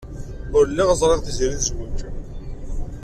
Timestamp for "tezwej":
1.59-1.97